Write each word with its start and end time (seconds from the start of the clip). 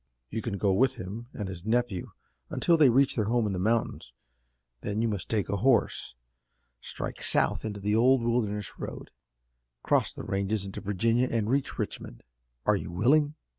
You 0.29 0.41
can 0.41 0.57
go 0.57 0.73
with 0.73 0.95
him 0.95 1.27
and 1.31 1.47
his 1.47 1.63
nephew 1.63 2.09
until 2.49 2.75
they 2.75 2.89
reach 2.89 3.13
their 3.15 3.25
home 3.25 3.45
in 3.45 3.53
the 3.53 3.59
mountains. 3.59 4.15
Then 4.81 4.99
you 4.99 5.07
must 5.07 5.29
take 5.29 5.47
a 5.47 5.57
horse, 5.57 6.15
strike 6.81 7.21
south 7.21 7.63
into 7.63 7.79
the 7.79 7.95
old 7.95 8.23
Wilderness 8.23 8.79
Road, 8.79 9.11
cross 9.83 10.11
the 10.11 10.23
ranges 10.23 10.65
into 10.65 10.81
Virginia 10.81 11.27
and 11.29 11.51
reach 11.51 11.77
Richmond. 11.77 12.23
Are 12.65 12.75
you 12.75 12.91
willing?" 12.91 13.35